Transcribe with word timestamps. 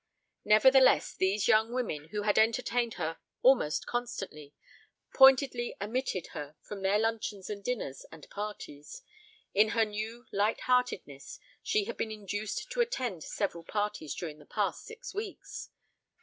Nevertheless, 0.45 1.13
these 1.13 1.47
young 1.47 1.71
women, 1.71 2.07
who 2.09 2.23
had 2.23 2.39
entertained 2.39 2.95
her 2.95 3.19
almost 3.43 3.85
constantly, 3.85 4.55
pointedly 5.13 5.75
omitted 5.79 6.29
her 6.33 6.55
from 6.63 6.81
their 6.81 6.97
luncheons 6.97 7.51
and 7.51 7.63
dinners 7.63 8.03
and 8.11 8.27
parties 8.31 9.03
in 9.53 9.69
her 9.77 9.85
new 9.85 10.25
lightheartedness 10.31 11.37
she 11.61 11.83
had 11.83 11.97
been 11.97 12.09
induced 12.09 12.71
to 12.71 12.81
attend 12.81 13.23
several 13.23 13.63
parties 13.63 14.15
during 14.15 14.39
the 14.39 14.45
past 14.47 14.85
six 14.85 15.13
weeks. 15.13 15.69